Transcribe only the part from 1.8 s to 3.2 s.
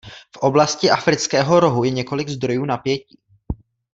je několik zdrojů napětí.